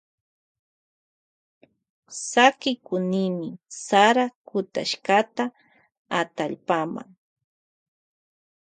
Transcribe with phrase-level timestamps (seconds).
[2.31, 3.49] Sakikunimi
[3.85, 5.43] sara kutashkata
[6.19, 7.01] atallpama.